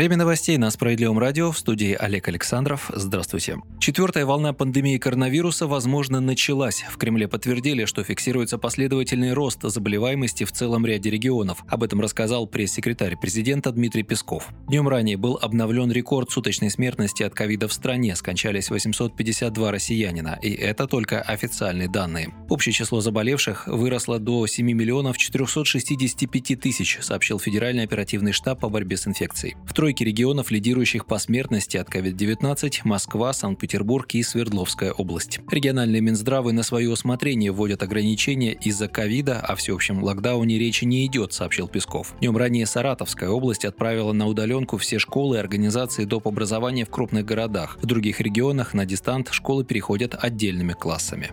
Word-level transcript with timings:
Время 0.00 0.16
новостей 0.16 0.56
на 0.56 0.70
Справедливом 0.70 1.18
радио 1.18 1.52
в 1.52 1.58
студии 1.58 1.92
Олег 1.92 2.26
Александров. 2.26 2.90
Здравствуйте. 2.94 3.58
Четвертая 3.80 4.24
волна 4.24 4.54
пандемии 4.54 4.96
коронавируса, 4.96 5.66
возможно, 5.66 6.20
началась. 6.20 6.86
В 6.90 6.96
Кремле 6.96 7.28
подтвердили, 7.28 7.84
что 7.84 8.02
фиксируется 8.02 8.56
последовательный 8.56 9.34
рост 9.34 9.60
заболеваемости 9.62 10.44
в 10.44 10.52
целом 10.52 10.86
ряде 10.86 11.10
регионов. 11.10 11.62
Об 11.68 11.82
этом 11.82 12.00
рассказал 12.00 12.46
пресс-секретарь 12.46 13.18
президента 13.18 13.72
Дмитрий 13.72 14.02
Песков. 14.02 14.48
Днем 14.68 14.88
ранее 14.88 15.18
был 15.18 15.38
обновлен 15.42 15.92
рекорд 15.92 16.30
суточной 16.30 16.70
смертности 16.70 17.22
от 17.22 17.34
ковида 17.34 17.68
в 17.68 17.72
стране. 17.74 18.16
Скончались 18.16 18.70
852 18.70 19.70
россиянина. 19.70 20.38
И 20.40 20.50
это 20.50 20.86
только 20.86 21.20
официальные 21.20 21.90
данные. 21.90 22.32
Общее 22.48 22.72
число 22.72 23.02
заболевших 23.02 23.66
выросло 23.66 24.18
до 24.18 24.46
7 24.46 24.64
миллионов 24.64 25.18
465 25.18 26.58
тысяч, 26.58 26.98
сообщил 27.02 27.38
Федеральный 27.38 27.84
оперативный 27.84 28.32
штаб 28.32 28.60
по 28.60 28.70
борьбе 28.70 28.96
с 28.96 29.06
инфекцией. 29.06 29.56
В 29.66 29.74
тройке 29.90 30.04
регионов, 30.04 30.52
лидирующих 30.52 31.04
по 31.04 31.18
смертности 31.18 31.76
от 31.76 31.88
COVID-19– 31.88 32.82
Москва, 32.84 33.32
Санкт-Петербург 33.32 34.06
и 34.14 34.22
Свердловская 34.22 34.92
область. 34.92 35.40
Региональные 35.50 36.00
Минздравы 36.00 36.52
на 36.52 36.62
свое 36.62 36.88
усмотрение 36.88 37.50
вводят 37.50 37.82
ограничения 37.82 38.52
из-за 38.52 38.86
ковида, 38.86 39.40
о 39.40 39.56
всеобщем 39.56 40.04
локдауне 40.04 40.60
речи 40.60 40.84
не 40.84 41.06
идет, 41.06 41.32
сообщил 41.32 41.66
Песков. 41.66 42.14
Днем 42.20 42.36
ранее 42.36 42.66
Саратовская 42.66 43.30
область 43.30 43.64
отправила 43.64 44.12
на 44.12 44.28
удаленку 44.28 44.76
все 44.76 45.00
школы 45.00 45.38
и 45.38 45.40
организации 45.40 46.04
доп. 46.04 46.28
образования 46.28 46.84
в 46.84 46.90
крупных 46.90 47.24
городах. 47.24 47.76
В 47.82 47.86
других 47.86 48.20
регионах 48.20 48.74
на 48.74 48.86
дистант 48.86 49.30
школы 49.32 49.64
переходят 49.64 50.14
отдельными 50.16 50.72
классами. 50.72 51.32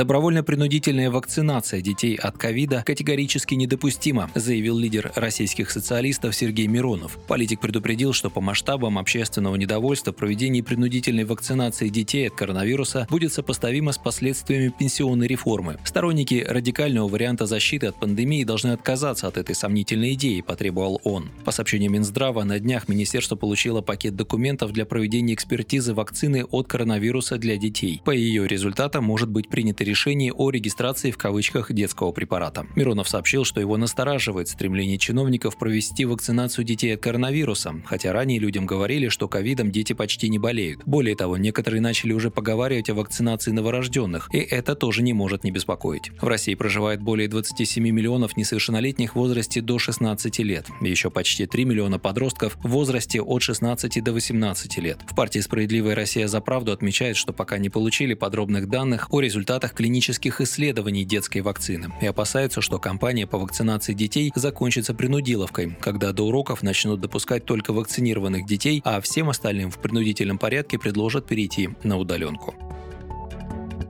Добровольно-принудительная 0.00 1.10
вакцинация 1.10 1.82
детей 1.82 2.16
от 2.16 2.38
ковида 2.38 2.82
категорически 2.86 3.52
недопустима, 3.52 4.30
заявил 4.34 4.78
лидер 4.78 5.12
российских 5.14 5.70
социалистов 5.70 6.34
Сергей 6.34 6.68
Миронов. 6.68 7.18
Политик 7.28 7.60
предупредил, 7.60 8.14
что 8.14 8.30
по 8.30 8.40
масштабам 8.40 8.96
общественного 8.98 9.56
недовольства 9.56 10.12
проведение 10.12 10.64
принудительной 10.64 11.24
вакцинации 11.24 11.90
детей 11.90 12.28
от 12.28 12.34
коронавируса 12.34 13.06
будет 13.10 13.34
сопоставимо 13.34 13.92
с 13.92 13.98
последствиями 13.98 14.72
пенсионной 14.78 15.26
реформы. 15.26 15.76
Сторонники 15.84 16.46
радикального 16.48 17.06
варианта 17.06 17.44
защиты 17.44 17.88
от 17.88 18.00
пандемии 18.00 18.44
должны 18.44 18.68
отказаться 18.68 19.26
от 19.26 19.36
этой 19.36 19.54
сомнительной 19.54 20.14
идеи, 20.14 20.40
потребовал 20.40 21.02
он. 21.04 21.28
По 21.44 21.50
сообщению 21.50 21.90
Минздрава, 21.90 22.42
на 22.44 22.58
днях 22.58 22.88
министерство 22.88 23.36
получило 23.36 23.82
пакет 23.82 24.16
документов 24.16 24.72
для 24.72 24.86
проведения 24.86 25.34
экспертизы 25.34 25.92
вакцины 25.92 26.46
от 26.46 26.68
коронавируса 26.68 27.36
для 27.36 27.58
детей. 27.58 28.00
По 28.02 28.12
ее 28.12 28.48
результатам 28.48 29.04
может 29.04 29.28
быть 29.28 29.50
принято 29.50 29.60
принято 29.60 29.89
решение 29.90 30.32
о 30.32 30.50
регистрации 30.50 31.10
в 31.10 31.18
кавычках 31.18 31.72
детского 31.72 32.12
препарата. 32.12 32.64
Миронов 32.76 33.08
сообщил, 33.08 33.44
что 33.44 33.60
его 33.60 33.76
настораживает 33.76 34.48
стремление 34.48 34.98
чиновников 34.98 35.58
провести 35.58 36.04
вакцинацию 36.04 36.64
детей 36.64 36.94
от 36.94 37.00
коронавируса, 37.00 37.74
хотя 37.84 38.12
ранее 38.12 38.38
людям 38.38 38.66
говорили, 38.66 39.08
что 39.08 39.26
ковидом 39.26 39.72
дети 39.72 39.92
почти 39.92 40.28
не 40.28 40.38
болеют. 40.38 40.82
Более 40.86 41.16
того, 41.16 41.36
некоторые 41.36 41.80
начали 41.80 42.12
уже 42.12 42.30
поговаривать 42.30 42.88
о 42.88 42.94
вакцинации 42.94 43.50
новорожденных, 43.50 44.28
и 44.32 44.38
это 44.38 44.76
тоже 44.76 45.02
не 45.02 45.12
может 45.12 45.42
не 45.42 45.50
беспокоить. 45.50 46.12
В 46.20 46.28
России 46.28 46.54
проживает 46.54 47.02
более 47.02 47.26
27 47.28 47.82
миллионов 47.82 48.36
несовершеннолетних 48.36 49.12
в 49.12 49.16
возрасте 49.16 49.60
до 49.60 49.80
16 49.80 50.38
лет, 50.38 50.68
еще 50.80 51.10
почти 51.10 51.46
3 51.46 51.64
миллиона 51.64 51.98
подростков 51.98 52.56
в 52.62 52.68
возрасте 52.68 53.20
от 53.20 53.42
16 53.42 54.04
до 54.04 54.12
18 54.12 54.78
лет. 54.78 54.98
В 55.08 55.16
партии 55.16 55.40
«Справедливая 55.40 55.96
Россия 55.96 56.28
за 56.28 56.40
правду» 56.40 56.70
отмечает, 56.70 57.16
что 57.16 57.32
пока 57.32 57.58
не 57.58 57.70
получили 57.70 58.14
подробных 58.14 58.68
данных 58.68 59.08
о 59.10 59.20
результатах 59.20 59.69
результатах 59.70 59.74
клинических 59.74 60.40
исследований 60.40 61.04
детской 61.04 61.40
вакцины 61.40 61.92
и 62.00 62.06
опасаются, 62.06 62.60
что 62.60 62.78
кампания 62.78 63.26
по 63.26 63.38
вакцинации 63.38 63.94
детей 63.94 64.32
закончится 64.34 64.94
принудиловкой, 64.94 65.76
когда 65.80 66.12
до 66.12 66.24
уроков 66.24 66.62
начнут 66.62 67.00
допускать 67.00 67.44
только 67.44 67.72
вакцинированных 67.72 68.46
детей, 68.46 68.82
а 68.84 69.00
всем 69.00 69.28
остальным 69.28 69.70
в 69.70 69.78
принудительном 69.78 70.38
порядке 70.38 70.78
предложат 70.78 71.26
перейти 71.26 71.70
на 71.84 71.96
удаленку. 71.96 72.54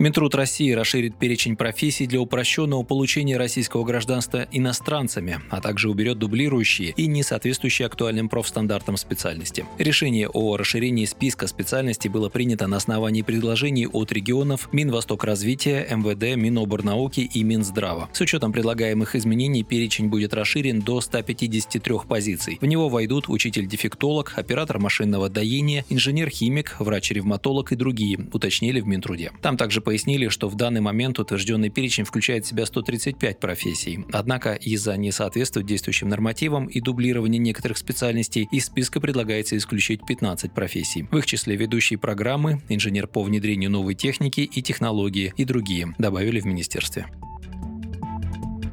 Минтруд 0.00 0.34
России 0.34 0.72
расширит 0.72 1.16
перечень 1.16 1.56
профессий 1.56 2.06
для 2.06 2.22
упрощенного 2.22 2.82
получения 2.84 3.36
российского 3.36 3.84
гражданства 3.84 4.48
иностранцами, 4.50 5.42
а 5.50 5.60
также 5.60 5.90
уберет 5.90 6.18
дублирующие 6.18 6.94
и 6.96 7.06
не 7.06 7.22
соответствующие 7.22 7.84
актуальным 7.84 8.30
профстандартам 8.30 8.96
специальности. 8.96 9.66
Решение 9.76 10.26
о 10.30 10.56
расширении 10.56 11.04
списка 11.04 11.46
специальностей 11.46 12.08
было 12.08 12.30
принято 12.30 12.66
на 12.66 12.78
основании 12.78 13.20
предложений 13.20 13.88
от 13.88 14.10
регионов 14.10 14.72
Минвостокразвития, 14.72 15.86
МВД, 15.94 16.34
Миноборнауки 16.34 17.20
и 17.20 17.44
Минздрава. 17.44 18.08
С 18.14 18.22
учетом 18.22 18.52
предлагаемых 18.52 19.14
изменений 19.14 19.64
перечень 19.64 20.08
будет 20.08 20.32
расширен 20.32 20.80
до 20.80 21.02
153 21.02 21.94
позиций. 22.08 22.56
В 22.62 22.64
него 22.64 22.88
войдут 22.88 23.28
учитель-дефектолог, 23.28 24.32
оператор 24.36 24.78
машинного 24.78 25.28
доения, 25.28 25.84
инженер-химик, 25.90 26.76
врач-ревматолог 26.78 27.72
и 27.72 27.76
другие, 27.76 28.18
уточнили 28.32 28.80
в 28.80 28.86
Минтруде. 28.86 29.32
Там 29.42 29.58
также 29.58 29.82
пояснили, 29.90 30.28
что 30.28 30.48
в 30.48 30.54
данный 30.54 30.80
момент 30.80 31.18
утвержденный 31.18 31.68
перечень 31.68 32.04
включает 32.04 32.44
в 32.44 32.48
себя 32.48 32.64
135 32.64 33.40
профессий. 33.40 34.04
Однако 34.12 34.54
из-за 34.54 34.96
несоответствия 34.96 35.64
действующим 35.64 36.08
нормативам 36.08 36.66
и 36.66 36.80
дублирования 36.80 37.40
некоторых 37.40 37.76
специальностей 37.76 38.46
из 38.52 38.66
списка 38.66 39.00
предлагается 39.00 39.56
исключить 39.56 40.06
15 40.06 40.52
профессий. 40.52 41.08
В 41.10 41.16
их 41.16 41.26
числе 41.26 41.56
ведущие 41.56 41.98
программы, 41.98 42.62
инженер 42.68 43.08
по 43.08 43.24
внедрению 43.24 43.72
новой 43.72 43.96
техники 43.96 44.42
и 44.42 44.62
технологии 44.62 45.34
и 45.36 45.44
другие, 45.44 45.92
добавили 45.98 46.38
в 46.38 46.44
министерстве. 46.44 47.08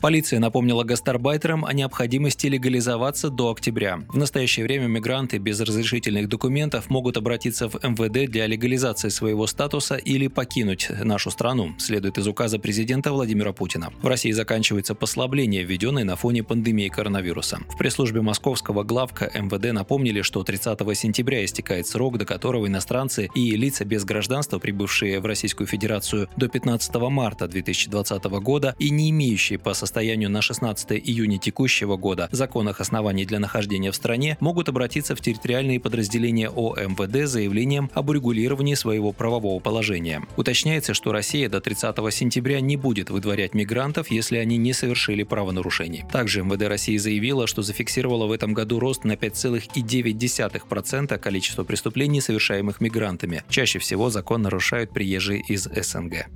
Полиция 0.02 0.40
напомнила 0.40 0.84
гастарбайтерам 0.84 1.66
о 1.66 1.74
необходимости 1.74 2.46
легализоваться 2.48 3.30
до 3.30 3.52
октября. 3.52 4.00
В 4.10 4.18
настоящее 4.18 4.66
время 4.66 4.86
мигранты 4.86 5.40
без 5.40 5.60
разрешительных 5.60 6.30
документов 6.30 6.90
могут 6.90 7.18
обратиться 7.18 7.68
в 7.68 7.76
МВД 7.84 8.30
для 8.30 8.46
легализации 8.46 9.10
своего 9.10 9.48
статуса 9.48 9.96
или 9.96 10.28
покинуть 10.28 10.90
нашу 11.04 11.32
страну, 11.32 11.74
следует 11.80 12.20
из 12.20 12.28
указа 12.28 12.60
президента 12.60 13.12
Владимира 13.12 13.54
Путина. 13.54 13.92
В 14.02 14.08
России 14.08 14.32
заканчивается 14.32 14.94
послабление, 14.94 15.64
введенное 15.64 16.04
на 16.04 16.16
фоне 16.16 16.44
пандемии 16.44 16.90
коронавируса. 16.90 17.60
В 17.68 17.78
пресс-службе 17.78 18.22
московского 18.22 18.84
главка 18.84 19.32
МВД 19.34 19.74
напомнили, 19.74 20.22
что 20.22 20.44
30 20.44 20.80
сентября 20.96 21.44
истекает 21.44 21.88
срок, 21.88 22.20
до 22.20 22.26
которого 22.26 22.68
иностранцы 22.68 23.30
и 23.34 23.56
лица 23.56 23.84
без 23.84 24.06
гражданства, 24.06 24.60
прибывшие 24.60 25.20
в 25.20 25.26
Российскую 25.26 25.66
Федерацию 25.66 26.30
до 26.38 26.48
15 26.48 26.96
марта 26.96 27.48
2020 27.48 28.24
года 28.26 28.76
и 28.78 28.92
не 28.92 29.10
имеющие 29.10 29.58
по 29.58 29.74
состоянию 29.88 30.30
на 30.30 30.42
16 30.42 30.92
июня 30.92 31.40
текущего 31.40 31.96
года 31.96 32.28
законных 32.32 32.82
оснований 32.82 33.26
для 33.26 33.40
нахождения 33.40 33.92
в 33.92 33.96
стране 33.96 34.38
могут 34.42 34.68
обратиться 34.68 35.16
в 35.16 35.22
территориальные 35.22 35.80
подразделения 35.80 36.50
ОМВД 36.50 37.16
с 37.16 37.32
заявлением 37.32 37.90
об 37.94 38.10
урегулировании 38.10 38.76
своего 38.76 39.14
правового 39.14 39.60
положения. 39.60 40.24
Уточняется, 40.36 40.94
что 40.94 41.14
Россия 41.14 41.48
до 41.48 41.62
30 41.62 41.96
сентября 42.14 42.60
не 42.60 42.76
будет 42.76 43.10
выдворять 43.10 43.54
мигрантов, 43.54 44.12
если 44.12 44.36
они 44.38 44.58
не 44.58 44.74
совершили 44.74 45.24
правонарушений. 45.24 46.04
Также 46.12 46.44
МВД 46.44 46.64
России 46.64 46.98
заявила, 46.98 47.48
что 47.48 47.62
зафиксировала 47.62 48.28
в 48.28 48.34
этом 48.34 48.54
году 48.54 48.80
рост 48.80 49.06
на 49.06 49.14
5,9% 49.14 51.18
количества 51.18 51.64
преступлений, 51.64 52.20
совершаемых 52.20 52.82
мигрантами. 52.82 53.44
Чаще 53.50 53.80
всего 53.80 54.10
закон 54.10 54.42
нарушают 54.42 54.92
приезжие 54.92 55.42
из 55.48 55.64
СНГ. 55.64 56.28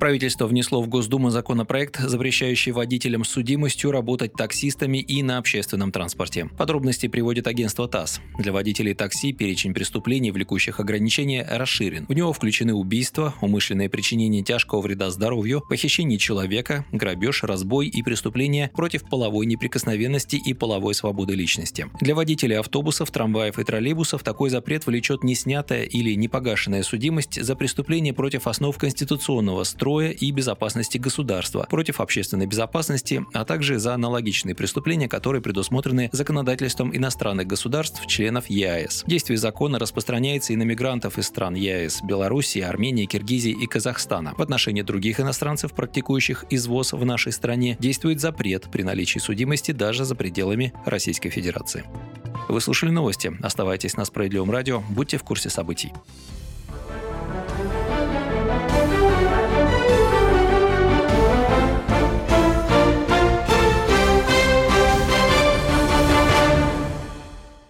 Правительство 0.00 0.46
внесло 0.46 0.80
в 0.80 0.88
Госдуму 0.88 1.28
законопроект, 1.28 1.98
запрещающий 1.98 2.72
водителям 2.72 3.22
с 3.22 3.28
судимостью 3.28 3.90
работать 3.90 4.32
таксистами 4.32 4.96
и 4.96 5.22
на 5.22 5.36
общественном 5.36 5.92
транспорте. 5.92 6.48
Подробности 6.56 7.06
приводит 7.06 7.46
агентство 7.46 7.86
ТАСС. 7.86 8.22
Для 8.38 8.50
водителей 8.50 8.94
такси 8.94 9.34
перечень 9.34 9.74
преступлений, 9.74 10.30
влекущих 10.30 10.80
ограничения, 10.80 11.46
расширен. 11.46 12.06
В 12.08 12.14
него 12.14 12.32
включены 12.32 12.72
убийства, 12.72 13.34
умышленное 13.42 13.90
причинение 13.90 14.42
тяжкого 14.42 14.80
вреда 14.80 15.10
здоровью, 15.10 15.62
похищение 15.68 16.18
человека, 16.18 16.86
грабеж, 16.92 17.42
разбой 17.42 17.88
и 17.88 18.02
преступления 18.02 18.70
против 18.74 19.02
половой 19.06 19.44
неприкосновенности 19.44 20.36
и 20.36 20.54
половой 20.54 20.94
свободы 20.94 21.34
личности. 21.34 21.88
Для 22.00 22.14
водителей 22.14 22.58
автобусов, 22.58 23.10
трамваев 23.10 23.58
и 23.58 23.64
троллейбусов 23.64 24.22
такой 24.22 24.48
запрет 24.48 24.86
влечет 24.86 25.24
неснятая 25.24 25.82
или 25.82 26.14
непогашенная 26.14 26.84
судимость 26.84 27.38
за 27.38 27.54
преступление 27.54 28.14
против 28.14 28.46
основ 28.46 28.74
конституционного 28.78 29.64
строя 29.64 29.89
строя 29.90 30.10
и 30.12 30.30
безопасности 30.30 30.98
государства, 30.98 31.66
против 31.68 32.00
общественной 32.00 32.46
безопасности, 32.46 33.24
а 33.32 33.44
также 33.44 33.80
за 33.80 33.94
аналогичные 33.94 34.54
преступления, 34.54 35.08
которые 35.08 35.42
предусмотрены 35.42 36.10
законодательством 36.12 36.96
иностранных 36.96 37.48
государств, 37.48 38.06
членов 38.06 38.48
ЕАЭС. 38.48 39.02
Действие 39.08 39.36
закона 39.36 39.80
распространяется 39.80 40.52
и 40.52 40.56
на 40.56 40.62
мигрантов 40.62 41.18
из 41.18 41.26
стран 41.26 41.54
ЕАЭС– 41.54 42.02
Белоруссии, 42.04 42.60
Армении, 42.60 43.06
Киргизии 43.06 43.50
и 43.50 43.66
Казахстана. 43.66 44.32
В 44.38 44.42
отношении 44.42 44.82
других 44.82 45.18
иностранцев, 45.18 45.72
практикующих 45.72 46.44
извоз 46.50 46.92
в 46.92 47.04
нашей 47.04 47.32
стране, 47.32 47.76
действует 47.80 48.20
запрет 48.20 48.68
при 48.70 48.84
наличии 48.84 49.18
судимости 49.18 49.72
даже 49.72 50.04
за 50.04 50.14
пределами 50.14 50.72
Российской 50.86 51.30
Федерации. 51.30 51.84
Вы 52.48 52.60
слушали 52.60 52.90
новости. 52.90 53.32
Оставайтесь 53.42 53.96
на 53.96 54.04
Справедливом 54.04 54.52
радио. 54.52 54.84
Будьте 54.88 55.18
в 55.18 55.24
курсе 55.24 55.50
событий. 55.50 55.92